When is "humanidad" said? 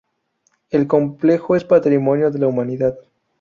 2.47-2.97